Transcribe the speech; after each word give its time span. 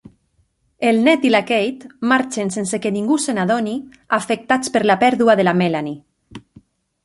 El 0.91 1.01
Ned 1.07 1.27
i 1.29 1.29
la 1.33 1.41
Kate 1.49 1.91
marxen 2.13 2.49
sense 2.57 2.81
que 2.87 2.93
ningú 2.97 3.19
se 3.27 3.37
n'adoni, 3.39 3.77
afectats 4.21 4.75
per 4.77 4.85
la 4.93 4.99
pèrdua 5.07 5.41
de 5.41 5.49
la 5.49 5.57
Melanie. 5.63 6.39